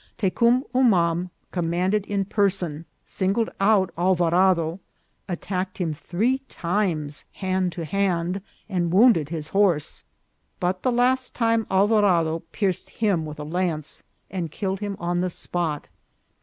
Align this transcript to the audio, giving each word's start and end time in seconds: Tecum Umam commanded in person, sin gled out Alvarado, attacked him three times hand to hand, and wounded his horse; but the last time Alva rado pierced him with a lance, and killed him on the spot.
Tecum 0.17 0.63
Umam 0.73 1.29
commanded 1.51 2.07
in 2.07 2.25
person, 2.25 2.85
sin 3.05 3.33
gled 3.33 3.49
out 3.59 3.93
Alvarado, 3.95 4.79
attacked 5.29 5.77
him 5.77 5.93
three 5.93 6.39
times 6.49 7.23
hand 7.33 7.71
to 7.73 7.85
hand, 7.85 8.41
and 8.67 8.91
wounded 8.91 9.29
his 9.29 9.49
horse; 9.49 10.03
but 10.59 10.81
the 10.81 10.91
last 10.91 11.35
time 11.35 11.67
Alva 11.69 12.01
rado 12.01 12.41
pierced 12.51 12.89
him 12.89 13.27
with 13.27 13.37
a 13.39 13.43
lance, 13.43 14.01
and 14.31 14.49
killed 14.49 14.79
him 14.79 14.97
on 14.99 15.21
the 15.21 15.29
spot. 15.29 15.87